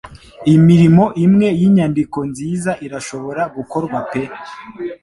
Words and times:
Imirimo 0.55 1.05
imwe 1.25 1.47
yinyandiko 1.59 2.19
nziza 2.29 2.71
pe 2.75 2.81
irashobora 2.85 3.41
gukorwa 3.55 3.99
pe 4.09 4.21